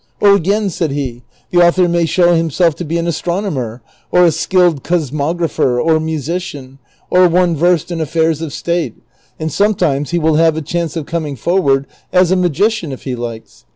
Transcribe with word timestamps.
''Or 0.19 0.33
again," 0.33 0.71
said 0.71 0.89
he, 0.89 1.21
'< 1.37 1.51
the 1.51 1.63
author 1.63 1.87
may 1.87 2.07
show 2.07 2.33
him 2.33 2.49
self 2.49 2.73
to 2.77 2.83
be 2.83 2.97
an 2.97 3.05
astronomer, 3.05 3.83
or 4.11 4.25
a 4.25 4.31
skilled 4.31 4.83
cosmographer, 4.83 5.79
or 5.79 5.99
musician, 5.99 6.79
or 7.11 7.27
one 7.27 7.55
versed 7.55 7.91
in 7.91 8.01
affairs 8.01 8.41
of 8.41 8.51
state, 8.51 8.95
and 9.39 9.51
sometimes 9.51 10.09
he 10.09 10.17
will 10.17 10.37
have 10.37 10.57
a 10.57 10.63
chance 10.63 10.95
of 10.97 11.05
coming 11.05 11.35
forward 11.35 11.85
as 12.11 12.31
a 12.31 12.35
magician 12.35 12.91
if 12.91 13.03
he 13.03 13.13
likes. 13.15 13.65